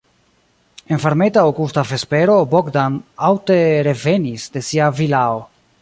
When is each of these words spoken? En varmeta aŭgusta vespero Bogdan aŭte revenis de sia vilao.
En 0.95 1.01
varmeta 1.03 1.43
aŭgusta 1.49 1.83
vespero 1.89 2.39
Bogdan 2.55 2.97
aŭte 3.29 3.59
revenis 3.89 4.49
de 4.57 4.65
sia 4.73 4.93
vilao. 5.03 5.43